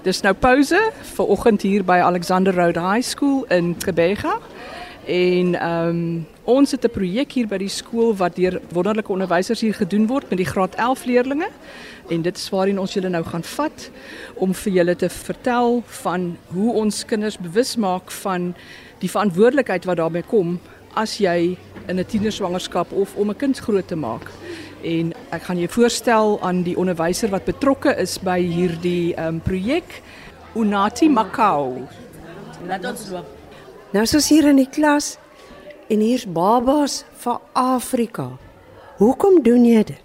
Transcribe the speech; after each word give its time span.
Dis 0.00 0.22
nou 0.24 0.30
pouse 0.32 0.78
vir 1.04 1.26
oggend 1.28 1.60
hier 1.60 1.82
by 1.84 1.98
Alexander 2.00 2.54
Road 2.56 2.78
High 2.80 3.04
School 3.04 3.42
in 3.52 3.74
Kebega. 3.76 4.38
En 5.04 5.52
ehm 5.54 5.88
um, 5.88 6.26
ons 6.44 6.70
het 6.70 6.84
'n 6.84 6.90
projek 6.90 7.32
hier 7.32 7.46
by 7.46 7.58
die 7.58 7.68
skool 7.68 8.16
wat 8.16 8.36
deur 8.36 8.60
wonderlike 8.72 9.12
onderwysers 9.12 9.60
hier 9.60 9.74
gedoen 9.74 10.06
word 10.06 10.30
met 10.30 10.38
die 10.38 10.46
graad 10.46 10.74
11 10.74 11.04
leerdlinge. 11.04 11.48
En 12.08 12.22
dit 12.22 12.36
is 12.36 12.48
waarheen 12.48 12.80
ons 12.80 12.92
julle 12.92 13.08
nou 13.08 13.24
gaan 13.24 13.42
vat 13.42 13.90
om 14.34 14.54
vir 14.54 14.72
julle 14.72 14.96
te 14.96 15.08
vertel 15.08 15.82
van 15.86 16.36
hoe 16.46 16.72
ons 16.72 17.04
kinders 17.04 17.38
bewus 17.38 17.76
maak 17.76 18.10
van 18.10 18.54
die 18.98 19.10
verantwoordelikheid 19.10 19.84
wat 19.84 19.96
daarmee 19.96 20.22
kom 20.22 20.58
as 20.94 21.18
jy 21.18 21.58
in 21.86 21.98
'n 21.98 22.06
tienerswangerskap 22.06 22.92
of 22.92 23.16
om 23.16 23.30
'n 23.30 23.36
kind 23.36 23.58
groot 23.58 23.88
te 23.88 23.96
maak. 23.96 24.30
En 24.82 25.12
ek 25.30 25.42
gaan 25.42 25.58
jou 25.60 25.68
voorstel 25.68 26.38
aan 26.42 26.62
die 26.64 26.76
onderwyser 26.80 27.28
wat 27.30 27.44
betrokke 27.44 27.92
is 28.00 28.18
by 28.24 28.38
hierdie 28.40 29.14
ehm 29.14 29.36
um, 29.36 29.40
projek, 29.44 30.00
Unati 30.56 31.08
Makau. 31.08 31.86
Laat 32.66 32.84
ons 32.84 33.08
loop. 33.12 33.26
Nou 33.92 34.02
is 34.06 34.14
ons 34.14 34.28
hier 34.28 34.48
in 34.48 34.56
die 34.56 34.68
klas 34.70 35.18
en 35.90 36.00
hier's 36.00 36.24
babas 36.24 37.04
van 37.22 37.40
Afrika. 37.52 38.30
Hoekom 39.00 39.42
doen 39.42 39.64
jy 39.66 39.82
dit? 39.84 40.00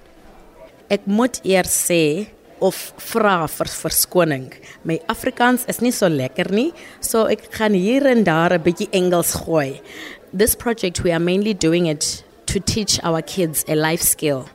Ek 0.89 1.05
moet 1.05 1.39
eers 1.43 1.73
sê 1.87 2.27
of 2.63 2.93
vra 3.11 3.47
vir 3.51 3.69
verskoning. 3.69 4.47
My 4.83 4.99
Afrikaans 5.11 5.65
is 5.71 5.81
nie 5.83 5.91
so 5.95 6.09
lekker 6.09 6.51
nie, 6.53 6.71
so 7.01 7.25
ek 7.31 7.47
gaan 7.57 7.73
hier 7.73 8.05
en 8.07 8.23
daar 8.23 8.53
'n 8.53 8.63
bietjie 8.63 8.89
Engels 8.91 9.33
gooi. 9.45 9.81
This 10.33 10.55
project 10.55 11.03
we 11.03 11.11
are 11.11 11.19
mainly 11.19 11.53
doing 11.53 11.87
it 11.87 12.23
to 12.45 12.59
teach 12.59 12.99
our 13.03 13.21
kids 13.21 13.63
a 13.67 13.75
life 13.75 14.03
skill. 14.03 14.45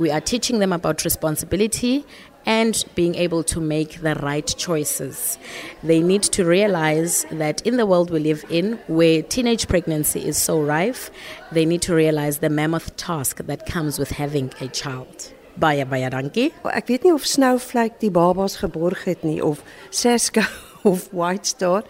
We 0.00 0.10
are 0.10 0.20
teaching 0.22 0.60
them 0.60 0.72
about 0.72 1.04
responsibility 1.04 2.06
and 2.46 2.82
being 2.94 3.16
able 3.16 3.42
to 3.44 3.60
make 3.60 4.00
the 4.00 4.14
right 4.14 4.46
choices. 4.56 5.38
They 5.82 6.00
need 6.00 6.22
to 6.22 6.46
realize 6.46 7.26
that 7.30 7.60
in 7.66 7.76
the 7.76 7.84
world 7.84 8.10
we 8.10 8.18
live 8.18 8.42
in, 8.48 8.78
where 8.86 9.20
teenage 9.20 9.68
pregnancy 9.68 10.26
is 10.26 10.38
so 10.38 10.58
rife, 10.58 11.10
they 11.52 11.66
need 11.66 11.82
to 11.82 11.94
realize 11.94 12.38
the 12.38 12.48
mammoth 12.48 12.96
task 12.96 13.44
that 13.44 13.66
comes 13.66 13.98
with 13.98 14.10
having 14.12 14.50
a 14.62 14.68
child. 14.68 15.34
Baie 15.58 15.84
baie 15.84 16.08
dankie. 16.08 16.48
Ek 16.64 16.88
weet 16.88 17.04
nie 17.04 17.12
of 17.12 17.26
Snowflake 17.26 18.00
die 18.00 18.08
babas 18.08 18.56
geborg 18.64 19.04
het 19.04 19.20
nie 19.22 19.42
of 19.44 19.60
Seska 19.90 20.48
of 20.88 21.10
White 21.12 21.44
Star. 21.44 21.84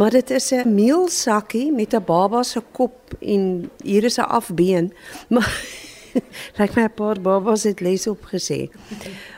Maar 0.00 0.16
dit 0.16 0.30
is 0.30 0.50
'n 0.50 0.74
meelsakkie 0.74 1.72
met 1.72 1.92
'n 1.92 2.04
baba 2.04 2.42
se 2.42 2.62
kop 2.72 3.14
en 3.20 3.70
hier 3.82 4.04
is 4.04 4.16
'n 4.16 4.32
afbeen. 4.32 4.94
Maar 5.28 5.52
lyk 6.58 6.74
my 6.76 6.84
'n 6.84 6.94
paar 6.94 7.20
babas 7.20 7.64
het 7.64 7.80
les 7.80 8.06
opgesê. 8.06 8.70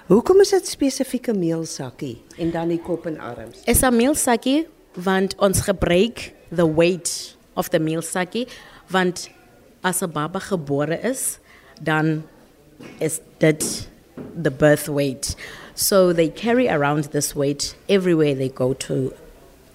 Hoekom 0.07 0.41
is 0.41 0.51
dit 0.51 0.67
spesifieke 0.69 1.35
meelsakkie 1.35 2.23
en 2.39 2.51
dan 2.51 2.69
die 2.69 2.81
kop 2.81 3.07
en 3.07 3.19
arms? 3.19 3.63
Is 3.65 3.83
'n 3.83 3.97
meelsakkie 3.97 4.67
want 4.93 5.37
ons 5.37 5.61
gebruik 5.61 6.33
the 6.51 6.67
weight 6.67 7.37
of 7.55 7.69
the 7.69 7.79
meelsakkie 7.79 8.47
want 8.91 9.29
as 9.83 10.03
'n 10.03 10.11
baba 10.11 10.41
gebore 10.41 10.99
is, 11.03 11.39
dan 11.83 12.25
is 12.99 13.21
dit 13.39 13.89
the 14.43 14.51
birth 14.51 14.89
weight. 14.89 15.37
So 15.75 16.13
they 16.13 16.29
carry 16.29 16.69
around 16.69 17.13
this 17.13 17.35
weight 17.35 17.77
everywhere 17.89 18.35
they 18.35 18.49
go 18.49 18.73
to 18.73 19.13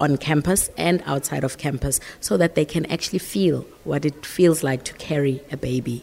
on 0.00 0.16
campus 0.16 0.68
and 0.76 1.00
outside 1.06 1.44
of 1.44 1.56
campus 1.58 2.00
so 2.20 2.36
that 2.36 2.54
they 2.54 2.64
can 2.64 2.84
actually 2.86 3.20
feel 3.20 3.64
what 3.84 4.04
it 4.04 4.26
feels 4.26 4.62
like 4.62 4.82
to 4.82 4.92
carry 4.94 5.40
a 5.52 5.56
baby 5.56 6.02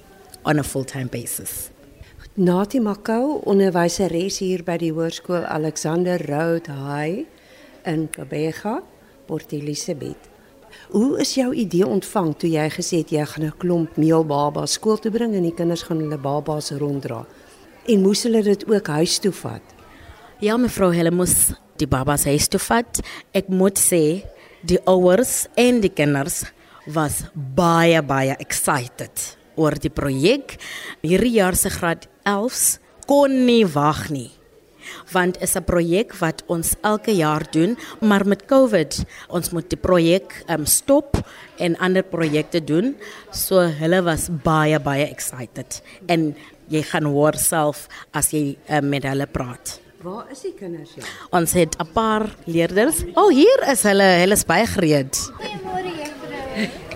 on 0.49 0.59
a 0.59 0.63
full-time 0.63 1.07
basis. 1.07 1.69
Nati 2.39 2.79
Makau, 2.79 3.41
onderwyseres 3.49 4.39
hier 4.41 4.63
by 4.65 4.77
die 4.81 4.91
Hoërskool 4.95 5.43
Alexander 5.45 6.21
Road 6.29 6.69
High 6.71 7.25
in 7.89 8.07
Kebega, 8.13 8.79
Port 9.27 9.53
Elizabeth. 9.53 10.29
Hoe 10.93 11.19
is 11.21 11.35
jou 11.37 11.51
idee 11.53 11.85
ontvang 11.85 12.33
toe 12.41 12.49
jy 12.49 12.65
gesê 12.73 13.01
het 13.03 13.11
jy 13.11 13.25
gaan 13.25 13.45
'n 13.45 13.57
klomp 13.57 13.97
meelbabas 13.97 14.77
skool 14.77 14.97
toe 14.97 15.11
bring 15.11 15.35
en 15.35 15.43
die 15.43 15.53
kinders 15.53 15.83
gaan 15.83 15.99
hulle 15.99 16.17
babas 16.17 16.71
ronddra? 16.71 17.25
En 17.87 18.01
moes 18.01 18.23
hulle 18.23 18.43
dit 18.43 18.69
ook 18.69 18.87
huis 18.87 19.19
toe 19.19 19.31
vat? 19.31 19.61
Ja, 20.39 20.57
mevrou, 20.57 20.93
hulle 20.93 21.11
moes 21.11 21.51
die 21.77 21.87
babas 21.87 22.23
huis 22.23 22.47
toe 22.47 22.59
vat. 22.59 23.01
Ek 23.33 23.49
moet 23.49 23.77
sê 23.77 24.23
die 24.61 24.79
ouers 24.85 25.47
en 25.55 25.81
die 25.81 25.93
kinders 25.93 26.45
was 26.85 27.23
baie 27.33 28.01
baie 28.01 28.35
excited 28.39 29.38
oor 29.59 29.75
die 29.75 29.93
projek. 29.93 30.57
Hierdie 31.03 31.37
jaar 31.37 31.55
se 31.59 31.69
graad 31.69 32.07
11s 32.23 32.79
kon 33.09 33.45
nie 33.45 33.65
wag 33.67 34.07
nie 34.09 34.31
want 35.11 35.37
is 35.41 35.55
'n 35.55 35.63
projek 35.63 36.13
wat 36.19 36.43
ons 36.47 36.75
elke 36.81 37.11
jaar 37.11 37.43
doen, 37.51 37.77
maar 38.01 38.25
met 38.25 38.45
COVID 38.45 39.05
ons 39.27 39.49
moet 39.49 39.69
die 39.69 39.79
projek 39.79 40.43
um, 40.47 40.65
stop 40.65 41.17
en 41.57 41.77
ander 41.77 42.03
projekte 42.03 42.63
doen. 42.63 42.95
So 43.31 43.59
hulle 43.59 44.01
was 44.03 44.29
baie 44.29 44.79
baie 44.79 45.09
excited 45.09 45.81
en 46.07 46.35
jy 46.67 46.81
gaan 46.81 47.05
hoor 47.05 47.33
self 47.33 47.87
as 48.13 48.31
jy 48.31 48.57
um, 48.69 48.89
met 48.89 49.03
hulle 49.03 49.27
praat. 49.27 49.79
Waar 50.01 50.31
is 50.31 50.41
die 50.41 50.53
kinders 50.53 50.95
ja? 50.95 51.03
Ons 51.31 51.53
het 51.53 51.75
'n 51.79 51.91
paar 51.93 52.29
leerders. 52.45 53.03
O, 53.15 53.27
oh, 53.27 53.29
hier 53.29 53.59
is 53.71 53.83
hulle. 53.83 54.03
Hulle 54.03 54.33
is 54.33 54.45
baie 54.45 54.65
gereed. 54.65 55.15
Goeiemôre 55.35 55.91
juffrou. 55.91 56.88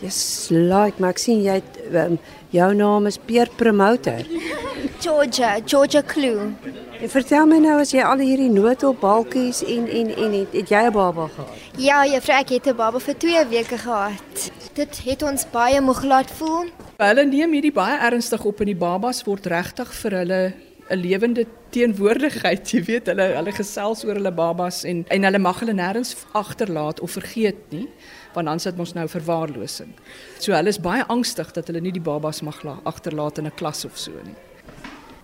Dis 0.00 0.48
like 0.50 1.00
maar 1.00 1.14
ek 1.14 1.18
sien 1.22 1.40
jy 1.44 1.60
het, 1.60 1.78
um, 1.92 2.18
jou 2.52 2.74
naam 2.76 3.06
is 3.06 3.16
Peer 3.18 3.48
Promoter. 3.56 4.26
Georgia, 5.04 5.56
Georgia 5.64 6.02
Clue. 6.02 6.52
En 7.00 7.08
vertel 7.12 7.46
my 7.48 7.58
nou 7.60 7.78
as 7.80 7.92
jy 7.92 8.04
al 8.04 8.20
hierdie 8.24 8.50
noodhulpbalkies 8.52 9.62
en 9.64 9.88
en 9.88 10.12
en 10.16 10.36
het, 10.40 10.52
het 10.52 10.70
jy 10.72 10.82
'n 10.88 10.92
baba 10.92 11.28
gehad? 11.28 11.56
Ja, 11.76 12.04
juffrou, 12.06 12.36
ek 12.40 12.48
het 12.48 12.66
'n 12.66 12.76
baba 12.76 12.98
vir 12.98 13.16
2 13.18 13.46
weke 13.48 13.78
gehad. 13.78 14.50
Dit 14.74 15.04
het 15.04 15.22
ons 15.22 15.46
baie 15.50 15.80
moeg 15.80 16.02
laat 16.02 16.30
voel. 16.30 16.68
Hulle 16.96 17.24
neem 17.24 17.52
hierdie 17.52 17.72
baie 17.72 17.98
ernstig 17.98 18.44
op 18.44 18.60
en 18.60 18.66
die 18.66 18.76
babas 18.76 19.24
word 19.24 19.46
regtig 19.46 19.92
vir 19.94 20.10
hulle 20.10 20.52
'n 20.90 20.96
lewende 20.96 21.46
teenwoordigheid, 21.76 22.72
jy 22.72 22.82
weet, 22.86 23.10
hulle 23.12 23.28
hulle 23.36 23.54
gesels 23.56 24.04
oor 24.06 24.16
hulle 24.18 24.32
babas 24.32 24.82
en 24.88 25.04
en 25.12 25.28
hulle 25.28 25.42
mag 25.42 25.60
hulle 25.62 25.76
nêrens 25.76 26.14
agterlaat 26.38 27.02
of 27.04 27.16
vergeet 27.18 27.60
nie, 27.74 27.86
want 28.34 28.48
dan 28.50 28.62
sit 28.62 28.80
ons 28.80 28.96
nou 28.96 29.06
verwaarlosing. 29.12 29.92
So 30.38 30.56
hulle 30.56 30.72
is 30.72 30.80
baie 30.82 31.04
angstig 31.12 31.52
dat 31.56 31.68
hulle 31.70 31.84
nie 31.84 31.94
die 31.96 32.06
babas 32.12 32.42
mag 32.46 32.62
agterlaat 32.84 33.38
in 33.38 33.46
'n 33.46 33.58
klas 33.60 33.84
of 33.84 33.98
so 33.98 34.12
nie. 34.24 34.36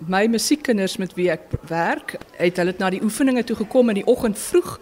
My 0.06 0.26
musiekkinders 0.26 0.96
met 0.98 1.12
wie 1.14 1.28
ek 1.30 1.44
werk, 1.70 2.16
het 2.34 2.56
hulle 2.58 2.72
na 2.78 2.88
die 2.90 3.02
oefeninge 3.04 3.44
toe 3.46 3.54
gekom 3.60 3.92
in 3.92 4.00
die 4.00 4.06
oggend 4.10 4.38
vroeg 4.40 4.72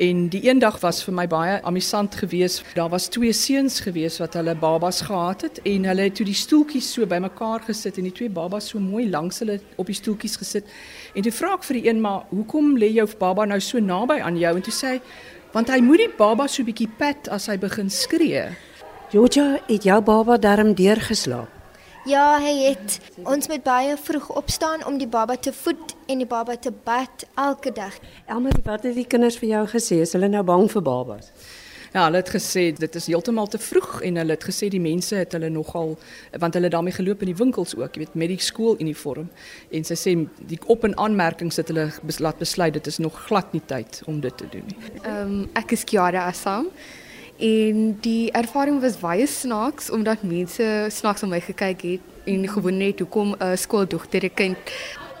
en 0.00 0.22
die 0.32 0.40
eendag 0.46 0.78
was 0.80 1.02
vir 1.04 1.16
my 1.16 1.26
baie 1.28 1.58
amusant 1.68 2.14
geweest. 2.16 2.64
Daar 2.78 2.88
was 2.92 3.10
twee 3.12 3.34
seuns 3.36 3.82
geweest 3.84 4.22
wat 4.22 4.38
hulle 4.38 4.54
babas 4.56 5.02
gehad 5.04 5.44
het 5.44 5.60
en 5.68 5.84
hulle 5.90 6.08
het 6.08 6.16
toe 6.16 6.26
die 6.28 6.36
stoeltjies 6.38 6.88
so 6.94 7.08
bymekaar 7.10 7.66
gesit 7.66 8.00
en 8.00 8.08
die 8.08 8.14
twee 8.16 8.32
babas 8.32 8.70
so 8.72 8.80
mooi 8.80 9.10
langs 9.10 9.42
hulle 9.44 9.60
op 9.76 9.90
die 9.90 9.98
stoeltjies 9.98 10.38
gesit. 10.40 10.68
En 11.12 11.26
toe 11.26 11.36
vra 11.36 11.54
ek 11.58 11.68
vir 11.68 11.80
die 11.80 11.88
een 11.88 12.00
maar, 12.00 12.24
"Hoekom 12.30 12.78
lê 12.78 12.92
jou 12.94 13.08
baba 13.18 13.44
nou 13.44 13.60
so 13.60 13.78
naby 13.78 14.20
aan 14.20 14.38
jou?" 14.38 14.56
En 14.56 14.62
toe 14.62 14.72
sê 14.72 14.86
hy, 14.86 15.00
"Want 15.52 15.68
hy 15.68 15.80
moet 15.80 15.98
die 15.98 16.14
baba 16.16 16.46
so 16.46 16.62
bietjie 16.62 16.88
pet 16.98 17.28
as 17.28 17.46
hy 17.46 17.58
begin 17.58 17.90
skree." 17.90 18.48
Georgia, 19.10 19.60
het 19.66 19.82
jou 19.82 20.00
baba 20.00 20.38
darm 20.38 20.74
deurgeslaap? 20.74 21.61
Ja, 22.02 22.40
hy 22.42 22.52
het 22.64 22.96
ons 23.22 23.46
moet 23.46 23.62
baie 23.62 23.94
vroeg 23.96 24.24
opstaan 24.34 24.80
om 24.86 24.96
die 24.98 25.06
baba 25.06 25.36
te 25.38 25.52
voed 25.54 25.92
en 26.10 26.18
die 26.18 26.26
baba 26.26 26.56
te 26.58 26.72
bad 26.84 27.22
elke 27.38 27.70
dag. 27.72 27.94
Elmer, 28.26 28.56
wat 28.66 28.82
het 28.82 28.96
die 28.98 29.06
kinders 29.06 29.36
vir 29.38 29.52
jou 29.52 29.60
gesê? 29.70 30.00
Is 30.02 30.16
hulle 30.16 30.26
nou 30.32 30.42
bang 30.42 30.66
vir 30.72 30.82
babas? 30.82 31.30
Ja, 31.92 32.08
hulle 32.08 32.18
het 32.18 32.32
gesê 32.34 32.64
dit 32.74 32.98
is 32.98 33.06
heeltemal 33.06 33.46
te 33.52 33.60
vroeg 33.62 34.00
en 34.08 34.18
hulle 34.18 34.34
het 34.34 34.46
gesê 34.48 34.66
die 34.72 34.80
mense 34.82 35.14
het 35.14 35.36
hulle 35.36 35.50
nogal 35.52 35.94
want 36.42 36.58
hulle 36.58 36.72
daarmee 36.74 36.96
geloop 36.96 37.22
in 37.22 37.30
die 37.30 37.38
winkels 37.38 37.76
ook, 37.78 37.94
jy 37.94 38.02
weet, 38.02 38.18
met 38.18 38.32
die 38.32 38.40
skooluniform. 38.42 39.28
En 39.70 39.86
sy 39.86 39.98
sê 40.00 40.16
die 40.50 40.58
op 40.72 40.88
en 40.88 40.98
aanmerkings 40.98 41.60
het 41.62 41.70
hulle 41.70 41.86
bes, 42.02 42.18
laat 42.18 42.42
besluit 42.42 42.74
dit 42.80 42.90
is 42.90 42.98
nog 42.98 43.20
glad 43.28 43.54
nie 43.54 43.62
tyd 43.70 44.02
om 44.10 44.18
dit 44.24 44.36
te 44.42 44.50
doen 44.50 44.66
nie. 44.72 44.80
Ehm 45.04 45.22
um, 45.22 45.46
ek 45.62 45.76
is 45.78 45.86
Kiara 45.86 46.26
Assam 46.32 46.72
en 47.42 47.96
die 48.00 48.30
ervaring 48.30 48.78
was 48.80 49.00
baie 49.00 49.26
snaaks 49.26 49.90
omdat 49.90 50.22
mense 50.22 50.86
snaaks 50.94 51.22
op 51.26 51.32
my 51.32 51.40
gekyk 51.42 51.80
het 51.82 52.28
en 52.30 52.48
gewoon 52.48 52.76
net 52.76 52.98
hoekom 53.02 53.34
'n 53.34 53.42
uh, 53.42 53.56
skooldogter 53.56 54.24
'n 54.24 54.34
kind 54.34 54.58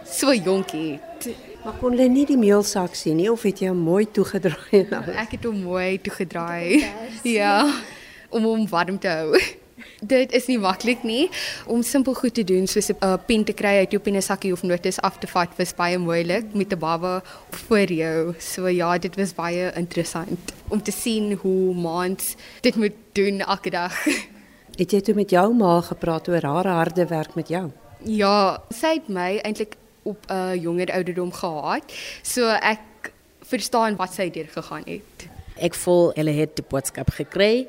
so 0.06 0.34
jonk 0.34 0.70
het. 0.70 1.34
Maar 1.64 1.74
kon 1.80 1.90
hulle 1.90 2.08
nie 2.08 2.26
die 2.26 2.38
meelsak 2.38 2.94
sien 2.94 3.16
nie 3.16 3.30
of 3.32 3.42
het 3.42 3.58
jy 3.58 3.68
hom 3.68 3.82
mooi 3.86 4.06
toegedraai 4.10 4.82
en 4.82 4.92
alles? 4.98 5.16
Ek 5.16 5.30
het 5.30 5.44
hom 5.44 5.62
mooi 5.62 6.00
toegedraai. 6.00 6.84
ja, 7.38 7.70
om 8.28 8.42
hom 8.44 8.68
warm 8.68 8.98
te 8.98 9.08
hou. 9.08 9.38
Dit 10.00 10.32
is 10.32 10.46
nie 10.46 10.58
maklik 10.58 11.02
nie 11.02 11.28
om 11.66 11.82
simpel 11.82 12.14
goed 12.14 12.34
te 12.34 12.44
doen 12.44 12.66
soos 12.66 12.90
'n 12.90 12.96
uh, 13.04 13.16
pen 13.26 13.44
te 13.44 13.52
kry 13.52 13.78
uit 13.78 13.90
jou 13.90 14.02
pennesakkie 14.02 14.52
of 14.52 14.62
notas 14.62 15.00
af 15.00 15.18
te 15.18 15.26
vat 15.26 15.48
was 15.58 15.74
baie 15.74 15.98
moeilik 15.98 16.54
met 16.54 16.72
'n 16.72 16.78
baba 16.78 17.22
voor 17.50 17.92
jou. 17.92 18.34
So 18.38 18.66
ja, 18.68 18.98
dit 18.98 19.16
was 19.16 19.34
baie 19.34 19.72
interessant 19.74 20.52
om 20.68 20.82
te 20.82 20.92
sien 20.92 21.32
hoe 21.32 21.74
maans 21.74 22.34
dit 22.60 22.76
moet 22.76 22.94
doen 23.12 23.40
elke 23.40 23.70
dag. 23.70 23.94
Het 24.80 24.90
jy 24.90 25.00
toe 25.00 25.14
met 25.14 25.30
jou 25.30 25.54
ma 25.54 25.80
gepraat 25.80 26.28
oor 26.28 26.42
haar 26.42 26.66
harde 26.66 27.06
werk 27.06 27.34
met 27.34 27.48
jou? 27.48 27.70
Ja, 28.04 28.62
sy 28.70 28.94
het 28.94 29.08
my 29.08 29.38
eintlik 29.44 29.76
op 30.02 30.18
'n 30.26 30.32
uh, 30.32 30.62
jonger 30.62 30.92
ouderdom 30.92 31.32
gehad. 31.32 31.92
So 32.22 32.48
ek 32.48 33.12
verstaan 33.40 33.96
wat 33.96 34.14
sy 34.14 34.30
deur 34.30 34.48
gegaan 34.48 34.82
het. 34.86 35.28
Ek 35.56 35.74
voel 35.74 36.12
hulle 36.14 36.30
het 36.30 36.56
die 36.56 36.64
boodskap 36.68 37.10
gekry. 37.10 37.68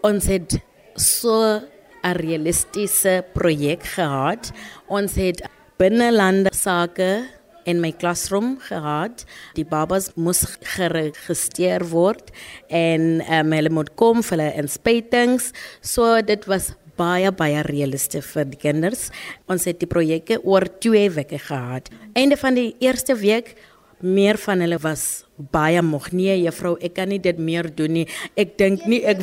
Ons 0.00 0.26
het 0.26 0.58
so 0.96 1.60
'n 2.02 2.16
realistiese 2.16 3.24
projek 3.34 3.82
gehad. 3.82 4.52
Ons 4.88 5.14
het 5.14 5.42
binnelande 5.76 6.50
sake 6.52 7.28
in 7.64 7.80
my 7.80 7.92
klasroom 7.92 8.58
gehad. 8.60 9.24
Die 9.54 9.64
babas 9.64 10.10
moes 10.16 10.44
geregistreer 10.76 11.84
word 11.90 12.30
en 12.68 13.20
um, 13.20 13.52
hulle 13.52 13.70
moet 13.70 13.94
kom 14.00 14.22
vir 14.22 14.38
hulle 14.38 14.50
inspuitings. 14.62 15.52
So 15.80 16.20
dit 16.22 16.46
was 16.50 16.72
baie 17.00 17.30
baie 17.32 17.62
realisties 17.64 18.28
vir 18.34 18.48
die 18.50 18.60
kinders. 18.60 19.08
Ons 19.48 19.66
het 19.68 19.80
die 19.80 19.88
projekte 19.88 20.40
oor 20.44 20.66
2 20.84 21.08
weke 21.16 21.40
gehad. 21.40 21.88
Einde 22.14 22.36
van 22.40 22.58
die 22.58 22.74
eerste 22.84 23.16
week 23.16 23.56
meer 24.02 24.38
van 24.38 24.60
hulle 24.60 24.78
was 24.78 25.24
baie 25.36 25.82
moeg. 25.82 26.10
Nee, 26.12 26.36
juffrou, 26.42 26.76
ek 26.80 26.94
kan 26.94 27.08
nie 27.08 27.20
dit 27.20 27.38
meer 27.38 27.68
doen 27.74 27.92
nie. 27.92 28.06
Ek 28.36 28.56
dink 28.58 28.86
nie 28.86 29.02
ek 29.04 29.22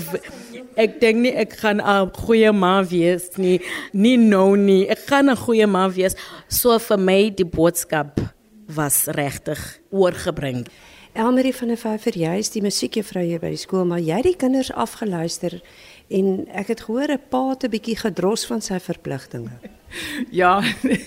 ek 0.77 0.99
dink 1.01 1.21
nie 1.25 1.33
ek 1.33 1.57
gaan 1.61 1.81
'n 1.81 2.11
goeie 2.13 2.51
ma 2.53 2.83
wees 2.83 3.37
nie. 3.37 3.59
Nie 3.93 4.17
nou 4.17 4.55
nie. 4.57 4.87
Ek 4.87 4.99
gaan 5.07 5.29
'n 5.29 5.35
goeie 5.35 5.67
ma 5.67 5.89
wees. 5.89 6.15
So 6.47 6.77
vir 6.79 6.97
my 6.97 7.29
die 7.29 7.45
boodskap 7.45 8.19
was 8.67 9.07
regtig 9.07 9.79
oorgebring. 9.91 10.67
Elmarie 11.13 11.55
van 11.55 11.67
der 11.67 11.77
Vyver, 11.77 12.13
jy 12.13 12.37
is 12.37 12.51
die 12.53 12.61
musiekjuffrou 12.61 13.23
hier 13.25 13.39
by 13.39 13.49
die 13.49 13.57
skool, 13.57 13.85
maar 13.85 13.99
jy 13.99 14.19
het 14.19 14.23
die 14.23 14.35
kinders 14.37 14.69
afgeluister 14.69 15.61
en 16.13 16.45
ek 16.53 16.67
het 16.67 16.81
gehoor 16.81 17.09
'n 17.09 17.21
pa 17.29 17.49
het 17.49 17.63
'n 17.63 17.69
bietjie 17.69 17.97
gedros 17.97 18.45
van 18.45 18.61
sy 18.61 18.79
verpligtinge. 18.79 19.49
Ja, 20.41 20.63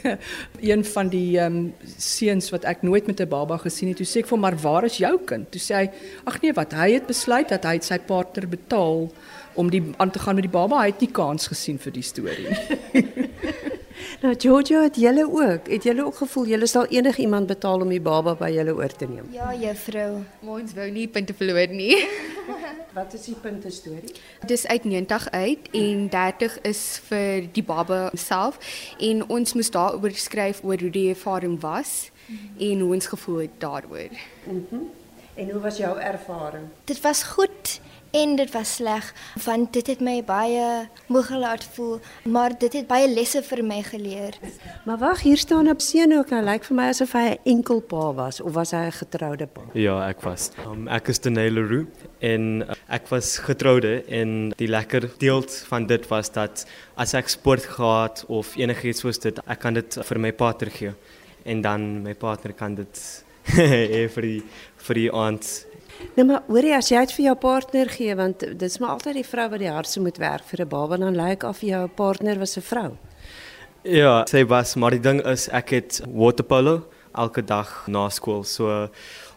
een 0.70 0.84
van 0.84 1.08
die 1.08 1.38
ehm 1.38 1.56
um, 1.56 1.74
seuns 1.96 2.50
wat 2.50 2.64
ek 2.64 2.82
nooit 2.82 3.06
met 3.06 3.20
'n 3.20 3.28
baba 3.28 3.56
gesien 3.56 3.88
het, 3.88 3.96
toe 3.96 4.06
sê 4.06 4.18
ek 4.20 4.26
vir 4.26 4.36
hom, 4.36 4.40
"Maar 4.40 4.56
waar 4.56 4.84
is 4.84 4.96
jou 4.96 5.18
kind?" 5.24 5.50
Toe 5.50 5.60
sê 5.60 5.74
hy, 5.74 5.90
"Ag 6.24 6.40
nee, 6.40 6.52
wat? 6.52 6.72
Hy 6.72 6.92
het 6.92 7.06
besluit 7.06 7.48
dat 7.48 7.64
hy 7.64 7.78
sy 7.80 7.98
partner 7.98 8.48
betaal 8.48 9.10
om 9.54 9.70
die 9.70 9.82
aan 9.96 10.10
te 10.10 10.18
gaan 10.18 10.34
met 10.34 10.44
die 10.44 10.58
baba. 10.58 10.80
Hy 10.80 10.86
het 10.86 11.00
nie 11.00 11.12
kans 11.12 11.46
gesien 11.46 11.78
vir 11.78 11.92
die 11.92 12.02
storie 12.02 12.48
nie." 12.48 12.58
Nou 14.20 14.34
Georgia 14.38 14.82
het 14.82 14.96
julle 14.96 15.24
ook. 15.24 15.68
Het 15.68 15.82
julle 15.82 16.04
ook 16.04 16.16
gevoel 16.16 16.46
julle 16.46 16.66
sal 16.66 16.86
enigiemand 16.86 17.46
betaal 17.46 17.80
om 17.80 17.88
die 17.88 18.00
baba 18.00 18.34
by 18.34 18.50
julle 18.52 18.74
oor 18.74 18.92
te 18.92 19.06
neem? 19.08 19.28
Ja, 19.32 19.54
juffrou. 19.54 20.24
Ons 20.44 20.74
wou 20.74 20.90
nie 20.90 21.08
punte 21.08 21.34
verloor 21.34 21.68
nie. 21.68 21.96
Wat 22.94 23.14
is 23.14 23.24
die 23.24 23.34
punte 23.34 23.70
storie? 23.70 24.14
Dis 24.46 24.66
uit 24.66 24.84
90 24.84 25.30
uit 25.30 25.68
en 25.70 26.08
30 26.08 26.60
is 26.66 26.80
vir 27.06 27.46
die 27.52 27.62
baba 27.62 28.10
self 28.18 28.58
en 28.98 29.22
ons 29.30 29.54
moes 29.54 29.70
daaroor 29.70 30.16
skryf 30.18 30.64
oor 30.66 30.82
hoe 30.82 30.90
die 30.90 31.08
ervaring 31.12 31.60
was 31.62 32.10
en 32.58 32.80
hoe 32.80 32.94
ons 32.94 33.06
gevoel 33.06 33.46
het 33.46 33.60
daaroor. 33.62 34.10
Mhm. 34.44 34.82
En 35.34 35.50
hoe 35.50 35.60
was 35.60 35.76
jou 35.76 35.98
ervaring? 35.98 36.66
Dit 36.84 37.00
was 37.00 37.22
goed 37.22 37.80
en 38.10 38.36
dit 38.36 38.50
was 38.50 38.74
sleg 38.74 39.14
want 39.44 39.72
dit 39.72 39.86
het 39.86 40.00
my 40.00 40.18
baie 40.26 40.88
moeg 41.06 41.26
gelaat 41.30 41.64
voel, 41.74 42.00
maar 42.24 42.56
dit 42.58 42.72
het 42.72 42.88
baie 42.90 43.08
lesse 43.08 43.42
vir 43.46 43.62
my 43.64 43.80
geleer. 43.86 44.36
Maar 44.84 44.98
wag, 44.98 45.22
hier 45.22 45.38
staan 45.38 45.70
op 45.70 45.80
seun 45.80 46.12
ook. 46.16 46.30
Nou 46.34 46.42
lyk 46.44 46.66
vir 46.66 46.76
my 46.76 46.88
asof 46.90 47.12
hy 47.12 47.26
'n 47.30 47.38
enkel 47.44 47.80
pa 47.80 48.12
was 48.14 48.40
of 48.40 48.52
was 48.54 48.70
hy 48.70 48.86
'n 48.86 48.92
getroude 48.92 49.46
pa? 49.46 49.62
Ja, 49.72 50.08
ek 50.08 50.20
was. 50.20 50.50
Um, 50.66 50.88
ek 50.88 51.08
is 51.08 51.18
Denay 51.18 51.50
Leroux 51.50 51.86
en 52.18 52.62
uh, 52.62 52.74
ek 52.90 53.08
was 53.12 53.38
getroude 53.38 54.02
en 54.10 54.52
die 54.58 54.68
lekker 54.68 55.08
deel 55.22 55.44
van 55.70 55.86
dit 55.86 56.06
was 56.10 56.30
dat 56.34 56.66
as 56.96 57.14
ek 57.14 57.30
sport 57.30 57.64
gehad 57.76 58.24
of 58.28 58.56
enigiets 58.58 59.00
soos 59.04 59.18
dit, 59.22 59.38
ek 59.46 59.60
kan 59.62 59.74
dit 59.78 59.98
vir 60.08 60.18
my 60.18 60.32
partner 60.32 60.70
gee 60.74 60.94
en 61.44 61.62
dan 61.62 62.02
my 62.02 62.14
partner 62.14 62.52
kan 62.52 62.74
dit 62.74 63.02
vir 64.14 64.26
die 64.26 64.40
vir 64.86 65.04
die 65.04 65.10
aand 65.12 65.66
Nou 66.16 66.24
maar 66.24 66.46
hoorie 66.48 66.72
as 66.72 66.88
jy 66.88 67.00
dit 67.04 67.12
vir 67.18 67.24
jou 67.26 67.34
partner 67.42 67.90
gee 67.92 68.14
want 68.16 68.44
dit's 68.60 68.78
maar 68.80 68.96
altyd 68.96 69.20
die 69.20 69.26
vrou 69.28 69.46
wat 69.52 69.60
die 69.62 69.70
hardste 69.70 70.00
moet 70.00 70.18
werk 70.22 70.46
vir 70.48 70.64
'n 70.64 70.68
baba 70.68 70.96
dan 70.96 71.16
lyk 71.16 71.44
of 71.44 71.60
jou 71.60 71.88
partner 71.88 72.38
was 72.38 72.56
'n 72.56 72.62
vrou. 72.62 72.96
Ja, 73.82 74.24
sy 74.26 74.44
was, 74.44 74.76
maar 74.76 74.90
die 74.90 75.00
ding 75.00 75.20
is 75.26 75.48
ek 75.48 75.70
het 75.70 76.00
waterpolo 76.06 76.86
elke 77.14 77.42
dag 77.42 77.86
na 77.88 78.08
skool. 78.08 78.44
So 78.44 78.88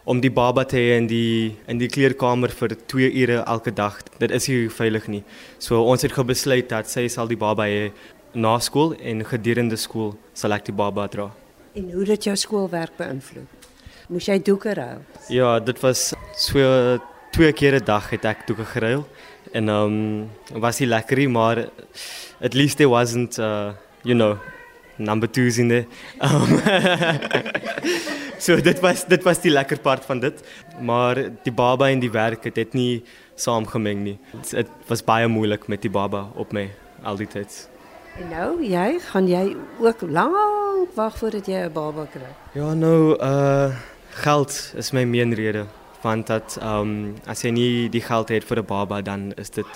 om 0.04 0.20
die 0.20 0.30
baba 0.30 0.64
te 0.68 0.76
hê 0.76 0.96
in 0.98 1.06
die 1.08 1.56
in 1.70 1.80
die 1.80 1.88
kleerkamer 1.88 2.52
vir 2.52 2.76
2 2.92 3.08
ure 3.22 3.40
elke 3.46 3.72
dag, 3.72 3.96
dit 4.20 4.30
is 4.30 4.48
nie 4.48 4.68
veilig 4.68 5.08
nie. 5.08 5.22
So 5.58 5.80
ons 5.82 6.04
het 6.04 6.12
gebesluit 6.12 6.68
dat 6.68 6.90
sy 6.90 7.06
sal 7.08 7.30
die 7.30 7.40
baba 7.40 7.64
hê 7.70 7.90
na 8.34 8.58
skool 8.60 8.94
en 9.00 9.24
gedurende 9.24 9.78
skool 9.80 10.14
sal 10.36 10.52
ek 10.56 10.68
die 10.68 10.76
baba 10.76 11.08
dra. 11.08 11.30
En 11.74 11.90
hoe 11.90 12.04
dit 12.04 12.28
jou 12.28 12.36
skoolwerk 12.36 12.96
beïnvloed? 12.98 13.68
Moes 14.12 14.28
jy 14.28 14.38
doeke 14.44 14.74
ruil? 14.76 15.00
Ja, 15.32 15.58
dit 15.58 15.80
was 15.80 16.12
so 16.36 16.98
twee 17.32 17.52
keer 17.52 17.80
'n 17.80 17.84
dag 17.84 18.10
het 18.10 18.24
ek 18.24 18.46
doeke 18.46 18.64
geruil 18.64 19.06
en 19.52 19.68
ehm 19.68 20.28
um, 20.52 20.60
was 20.60 20.80
nie 20.80 20.88
lekker 20.88 21.16
nie, 21.16 21.28
maar 21.28 21.68
at 22.40 22.54
least 22.54 22.76
there 22.76 22.90
wasn't 22.90 23.38
uh 23.38 23.72
you 24.02 24.14
know 24.14 24.38
number 24.96 25.28
2s 25.28 25.58
in 25.58 25.68
there. 25.68 25.86
Um, 26.20 26.60
so 28.44 28.56
dit 28.60 28.80
was 28.84 29.04
dit 29.08 29.22
was 29.24 29.40
die 29.40 29.52
lekker 29.52 29.80
part 29.80 30.04
van 30.04 30.20
dit, 30.20 30.40
maar 30.80 31.20
die 31.46 31.52
baba 31.52 31.88
en 31.90 32.02
die 32.02 32.12
werk 32.12 32.44
het 32.44 32.54
dit 32.60 32.74
nie 32.76 33.04
saamgemeng 33.40 34.02
nie. 34.04 34.18
Dit 34.50 34.70
was 34.90 35.04
baie 35.04 35.28
moeilik 35.28 35.68
met 35.72 35.82
die 35.82 35.92
baba 35.92 36.26
op 36.34 36.52
my 36.52 36.68
al 37.02 37.16
die 37.20 37.30
tyd. 37.30 37.68
En 38.20 38.28
nou, 38.30 38.50
jy 38.62 38.98
gaan 39.10 39.28
jy 39.28 39.56
ook 39.82 40.04
lank 40.06 40.94
wag 40.94 41.16
voordat 41.18 41.46
jy 41.46 41.64
'n 41.66 41.72
baba 41.72 42.06
kry. 42.06 42.30
Ja, 42.54 42.74
nou 42.74 43.16
uh 43.18 43.74
geld 44.14 44.72
is 44.76 44.92
my 44.92 45.04
meenrede 45.04 45.66
want 46.02 46.26
dat 46.26 46.58
ehm 46.60 46.80
um, 46.80 47.14
as 47.26 47.42
jy 47.42 47.50
nie 47.50 47.88
die 47.88 48.02
geld 48.02 48.28
het 48.28 48.44
vir 48.44 48.58
'n 48.58 48.66
baba 48.66 49.00
dan 49.02 49.32
is 49.36 49.50
dit 49.50 49.66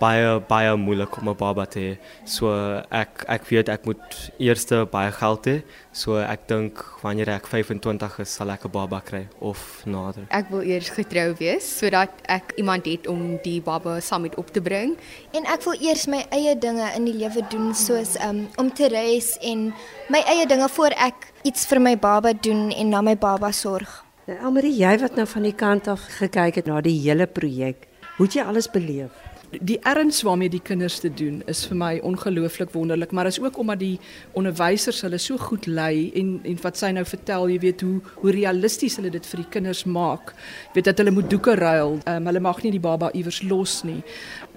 baie 0.00 0.40
baie 0.48 0.72
moeilik 0.76 1.16
om 1.18 1.28
'n 1.28 1.36
baba 1.36 1.66
te 1.66 1.80
hê. 1.80 1.98
So 2.24 2.48
ek 2.90 3.24
ek 3.28 3.44
weet 3.50 3.68
ek 3.68 3.84
moet 3.84 4.32
eers 4.38 4.64
baie 4.90 5.12
geld 5.12 5.46
hê. 5.46 5.62
So 5.92 6.16
ek 6.16 6.48
dink 6.48 6.84
wanneer 7.02 7.28
ek 7.28 7.46
25 7.46 8.18
is 8.20 8.30
sal 8.30 8.50
ek 8.50 8.64
'n 8.64 8.70
baba 8.70 9.00
kry 9.00 9.28
of 9.40 9.82
nader. 9.86 10.24
Ek 10.30 10.50
wil 10.50 10.62
eers 10.62 10.88
getrou 10.88 11.34
wees 11.38 11.78
sodat 11.78 12.10
ek 12.28 12.52
iemand 12.56 12.86
het 12.86 13.06
om 13.06 13.38
die 13.42 13.60
baba 13.60 14.00
saam 14.00 14.22
met 14.22 14.36
op 14.36 14.50
te 14.52 14.60
bring. 14.60 14.96
En 15.32 15.44
ek 15.44 15.62
wil 15.64 15.76
eers 15.80 16.06
my 16.06 16.24
eie 16.30 16.58
dinge 16.58 16.86
in 16.96 17.04
die 17.04 17.14
lewe 17.14 17.42
doen 17.50 17.74
soos 17.74 18.16
um, 18.24 18.48
om 18.56 18.72
te 18.72 18.88
reis 18.88 19.36
en 19.42 19.72
my 20.08 20.22
eie 20.26 20.46
dinge 20.46 20.68
voor 20.68 20.92
ek 20.96 21.32
iets 21.44 21.66
vir 21.66 21.80
my 21.80 21.96
baba 21.96 22.32
doen 22.32 22.70
en 22.70 22.88
na 22.88 23.00
my 23.00 23.16
baba 23.16 23.52
sorg. 23.52 24.04
Nou 24.26 24.38
Elmarie, 24.38 24.76
jy 24.76 24.98
wat 24.98 25.16
nou 25.16 25.26
van 25.26 25.42
die 25.42 25.56
kant 25.56 25.88
af 25.88 26.00
gekyk 26.18 26.54
het 26.54 26.66
na 26.66 26.80
die 26.80 27.00
hele 27.00 27.26
projek, 27.26 27.88
hoe 28.16 28.26
het 28.26 28.34
jy 28.34 28.42
alles 28.42 28.68
beleef? 28.70 29.29
Die 29.50 29.78
erns 29.82 30.22
waarmee 30.22 30.48
die 30.48 30.62
kinders 30.62 30.98
te 31.02 31.10
doen 31.14 31.40
is 31.50 31.64
vir 31.66 31.76
my 31.76 31.90
ongelooflik 32.06 32.70
wonderlik, 32.72 33.10
maar 33.10 33.26
is 33.26 33.40
ook 33.40 33.58
omdat 33.58 33.78
die 33.78 33.98
onderwysers 34.38 35.00
hulle 35.02 35.18
so 35.18 35.38
goed 35.38 35.66
lei 35.66 36.10
en 36.14 36.40
en 36.44 36.58
wat 36.62 36.78
sy 36.78 36.90
nou 36.94 37.04
vertel, 37.04 37.48
jy 37.50 37.58
weet 37.58 37.80
hoe 37.80 38.00
hoe 38.20 38.34
realisties 38.34 38.96
hulle 39.00 39.10
dit 39.10 39.26
vir 39.26 39.42
die 39.42 39.48
kinders 39.50 39.84
maak. 39.84 40.34
Jy 40.70 40.74
weet 40.78 40.90
dat 40.90 41.02
hulle 41.02 41.14
moet 41.14 41.30
doeke 41.30 41.54
ruil. 41.58 41.98
Um, 42.06 42.26
hulle 42.30 42.40
mag 42.40 42.62
nie 42.62 42.74
die 42.76 42.82
baba 42.82 43.10
iewers 43.12 43.42
los 43.42 43.80
nie. 43.84 44.02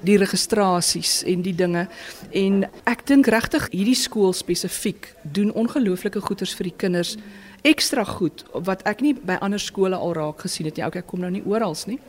Die 0.06 0.18
registrasies 0.18 1.24
en 1.24 1.42
die 1.42 1.56
dinge. 1.56 1.88
En 2.32 2.64
ek 2.90 3.06
dink 3.10 3.28
regtig 3.28 3.70
hierdie 3.72 3.98
skool 3.98 4.34
spesifiek 4.34 5.14
doen 5.24 5.54
ongelooflike 5.54 6.22
goeders 6.22 6.54
vir 6.54 6.70
die 6.70 6.78
kinders. 6.78 7.18
Ekstra 7.64 8.04
goed 8.04 8.44
wat 8.68 8.82
ek 8.90 9.00
nie 9.00 9.14
by 9.16 9.38
ander 9.40 9.62
skole 9.62 9.96
al 9.96 10.12
raak 10.18 10.44
gesien 10.44 10.68
het 10.68 10.76
nie. 10.76 10.84
Okay, 10.84 11.00
ek 11.00 11.08
kom 11.08 11.22
nou 11.24 11.32
nie 11.32 11.44
oral 11.48 11.78
nie. 11.88 12.00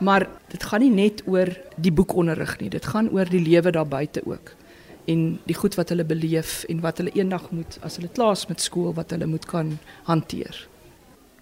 Maar 0.00 0.24
dit 0.48 0.64
gaan 0.64 0.80
nie 0.80 0.92
net 0.94 1.20
oor 1.28 1.52
die 1.76 1.92
boekonderrig 1.92 2.56
nie. 2.62 2.70
Dit 2.72 2.88
gaan 2.88 3.10
oor 3.12 3.28
die 3.28 3.42
lewe 3.44 3.74
daar 3.76 3.88
buite 3.88 4.24
ook. 4.24 4.54
En 5.12 5.36
die 5.44 5.58
goed 5.58 5.76
wat 5.76 5.92
hulle 5.92 6.08
beleef 6.08 6.62
en 6.72 6.80
wat 6.80 7.02
hulle 7.02 7.12
eendag 7.18 7.50
moet 7.52 7.76
as 7.84 8.00
hulle 8.00 8.08
klaar 8.08 8.38
is 8.38 8.46
met 8.48 8.64
skool 8.64 8.94
wat 8.96 9.12
hulle 9.12 9.28
moet 9.28 9.44
kan 9.50 9.76
hanteer. 10.08 10.64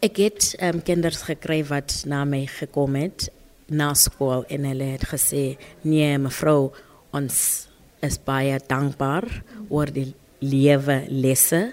Ek 0.03 0.19
het 0.19 0.55
um, 0.59 0.83
kinders 0.83 1.23
gekry 1.29 1.63
wat 1.71 2.01
na 2.11 2.25
my 2.27 2.47
gekom 2.51 2.99
het 2.99 3.29
na 3.71 3.93
skool 3.95 4.43
en 4.51 4.67
hulle 4.67 4.95
het 4.97 5.07
gesê 5.13 5.45
nee 5.87 6.19
mevrou 6.19 6.73
ons 7.15 7.37
is 8.03 8.17
baie 8.25 8.57
dankbaar 8.67 9.29
oor 9.69 9.93
die 9.95 10.11
lewe 10.41 11.05
lesse 11.13 11.69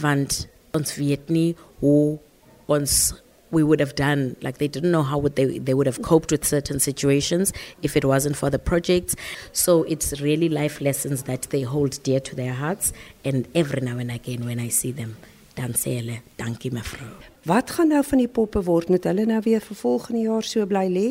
want 0.00 0.46
ons 0.74 0.94
weet 0.96 1.30
nie 1.30 1.54
hoe 1.80 2.18
ons 2.66 3.14
we 3.50 3.62
would 3.62 3.80
have 3.80 3.94
done 3.94 4.36
like 4.42 4.58
they 4.58 4.68
didn't 4.68 4.92
know 4.92 5.02
how 5.02 5.18
would 5.18 5.36
they 5.36 5.58
they 5.58 5.72
would 5.72 5.86
have 5.86 6.02
coped 6.02 6.30
with 6.30 6.44
certain 6.44 6.78
situations 6.78 7.52
if 7.82 7.96
it 7.96 8.04
wasn't 8.04 8.36
for 8.36 8.50
the 8.50 8.58
projects 8.58 9.16
so 9.52 9.84
it's 9.84 10.20
really 10.20 10.48
life 10.48 10.80
lessons 10.80 11.22
that 11.22 11.48
they 11.50 11.62
hold 11.62 12.02
dear 12.02 12.20
to 12.20 12.36
their 12.36 12.52
hearts 12.52 12.92
and 13.24 13.48
every 13.54 13.80
now 13.80 13.96
and 13.98 14.10
again 14.10 14.44
when 14.44 14.60
i 14.60 14.68
see 14.68 14.92
them 14.92 15.16
dan 15.56 15.72
sê 15.72 15.96
hulle 16.00 16.20
dankie 16.36 16.70
mevrou 16.70 17.08
Wat 17.48 17.70
gaan 17.70 17.88
nou 17.88 18.02
van 18.04 18.18
die 18.18 18.28
poppe 18.28 18.60
word? 18.62 18.88
Moet 18.88 19.04
hulle 19.08 19.24
nou 19.24 19.40
weer 19.40 19.62
vir 19.64 19.76
volgende 19.76 20.20
jaar 20.20 20.44
so 20.44 20.66
bly 20.68 20.84
lê 20.92 21.06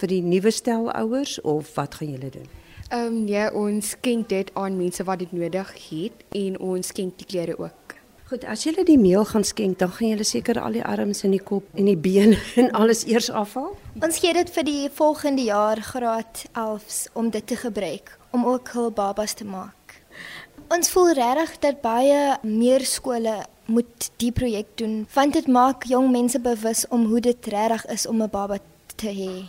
vir 0.00 0.10
die 0.10 0.20
nuwe 0.20 0.50
stel 0.52 0.90
ouers 0.92 1.38
of 1.48 1.70
wat 1.78 1.94
gaan 1.94 2.10
julle 2.12 2.28
doen? 2.34 2.50
Ehm 2.92 3.06
um, 3.06 3.28
ja, 3.28 3.46
ons 3.56 3.94
skenk 3.94 4.28
dit 4.28 4.50
aan 4.52 4.76
mense 4.76 5.04
wat 5.08 5.22
dit 5.24 5.32
nodig 5.32 5.70
het 5.86 6.26
en 6.36 6.58
ons 6.60 6.92
skenk 6.92 7.16
die 7.22 7.26
klere 7.30 7.56
ook. 7.56 7.72
Goed, 8.32 8.46
as 8.48 8.62
julle 8.64 8.80
die 8.88 8.96
meel 8.96 9.26
gaan 9.28 9.44
skenk, 9.44 9.76
dan 9.76 9.90
gaan 9.92 10.08
julle 10.14 10.24
seker 10.24 10.56
al 10.56 10.72
die 10.72 10.84
arms 10.88 11.18
en 11.26 11.34
die 11.34 11.42
kop 11.44 11.66
en 11.76 11.84
die 11.84 11.98
bene 12.00 12.38
en 12.62 12.70
alles 12.72 13.02
eers 13.04 13.28
afhaal. 13.28 13.74
Ons 14.00 14.22
gee 14.24 14.32
dit 14.32 14.52
vir 14.54 14.64
die 14.64 14.88
volgende 14.88 15.44
jaar 15.44 15.82
graad 15.84 16.46
11s 16.56 17.02
om 17.12 17.28
dit 17.28 17.44
te 17.46 17.60
gebruik 17.60 18.14
om 18.32 18.48
ook 18.48 18.72
hul 18.72 18.88
babas 18.88 19.36
te 19.36 19.44
maak. 19.44 19.98
Ons 20.72 20.88
voel 20.94 21.12
regtig 21.20 21.58
dat 21.60 21.84
baie 21.84 22.38
meer 22.40 22.88
skole 22.88 23.42
moet 23.68 24.08
die 24.24 24.32
projek 24.32 24.72
doen 24.80 25.02
want 25.12 25.36
dit 25.36 25.52
maak 25.52 25.84
jong 25.92 26.08
mense 26.08 26.40
bewus 26.40 26.86
om 26.88 27.10
hoe 27.12 27.20
dit 27.20 27.52
regtig 27.52 27.84
is 27.92 28.08
om 28.08 28.22
'n 28.24 28.32
baba 28.32 28.62
te 28.96 29.12
hê. 29.12 29.44